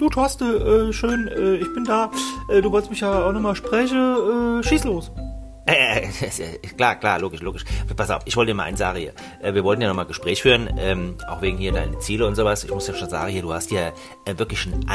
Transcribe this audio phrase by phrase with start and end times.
[0.00, 2.10] du Torste, äh, schön, äh, ich bin da.
[2.48, 4.60] Äh, du wolltest mich ja auch nochmal sprechen.
[4.60, 5.12] Äh, schieß los.
[5.66, 6.08] Äh,
[6.76, 7.64] klar, klar, logisch, logisch.
[7.94, 9.12] Pass auf, ich wollte dir mal eins sagen hier.
[9.42, 12.64] Äh, wir wollten ja nochmal Gespräch führen, ähm, auch wegen hier deine Ziele und sowas.
[12.64, 13.92] Ich muss ja schon sagen, hier, du hast ja
[14.24, 14.88] äh, wirklich ein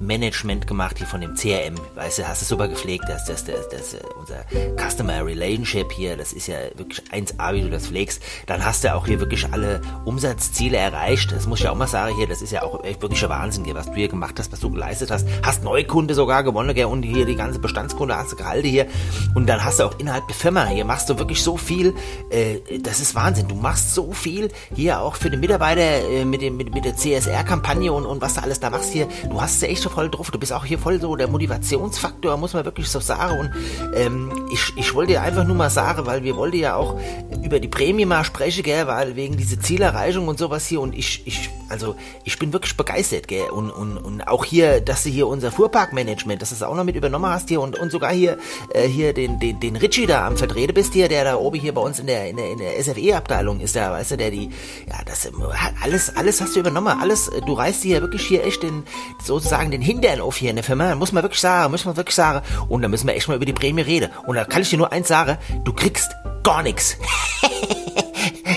[0.00, 1.74] 1A-Management gemacht hier von dem CRM.
[1.94, 4.44] Weißt du, hast es super gepflegt, das, das, das, das, äh, unser
[4.76, 8.22] Customer Relationship hier, das ist ja wirklich 1A, wie du das pflegst.
[8.46, 11.32] Dann hast du auch hier wirklich alle Umsatzziele erreicht.
[11.32, 13.64] Das muss ich ja auch mal sagen hier, das ist ja auch wirklich ein Wahnsinn
[13.64, 15.26] hier, was du hier gemacht hast, was du geleistet hast.
[15.42, 18.86] Hast Neukunde sogar gewonnen, gell, und hier die ganze Bestandskunde hast du gehalten hier.
[19.34, 21.94] Und dann hast du auch innerhalb der Firma, hier machst du wirklich so viel,
[22.30, 23.48] äh, das ist Wahnsinn.
[23.48, 26.96] Du machst so viel hier auch für den Mitarbeiter äh, mit, dem, mit, mit der
[26.96, 29.08] CSR-Kampagne und, und was du alles da machst hier.
[29.30, 30.30] Du hast ja echt so voll drauf.
[30.30, 33.38] Du bist auch hier voll so der Motivationsfaktor, muss man wirklich so sagen.
[33.38, 33.50] Und
[33.94, 36.98] ähm, ich, ich wollte dir einfach nur mal sagen, weil wir wollten ja auch
[37.42, 40.80] über die Prämie mal sprechen, gell, weil wegen diese Zielerreichung und sowas hier.
[40.80, 43.48] Und ich, ich, also ich bin wirklich begeistert, gell.
[43.50, 46.84] Und, und, und auch hier, dass du hier unser Fuhrparkmanagement, dass du es auch noch
[46.84, 48.38] mit übernommen hast hier und, und sogar hier,
[48.72, 51.74] äh, hier den den, den, Richie da am Vertreten bist hier, der da oben hier
[51.74, 54.50] bei uns in der, in der, in der SFE-Abteilung ist, da, weißt du, der die,
[54.88, 55.28] ja, das,
[55.82, 58.84] alles, alles hast du übernommen, alles, du reißt hier wirklich hier echt den,
[59.22, 62.14] sozusagen den Hintern auf hier in der Firma, muss man wirklich sagen, muss man wirklich
[62.14, 64.10] sagen, und da müssen wir echt mal über die Prämie reden.
[64.26, 66.10] Und da kann ich dir nur eins sagen, du kriegst
[66.42, 66.96] gar nichts.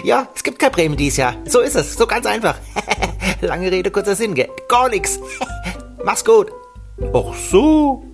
[0.09, 1.35] ja, es gibt keine Prämie dieses Jahr.
[1.45, 2.57] So ist es, so ganz einfach.
[3.41, 4.49] Lange Rede, kurzer Sinn, gell?
[4.67, 5.19] Gar nichts.
[6.03, 6.52] Mach's gut.
[7.13, 8.08] Ach so.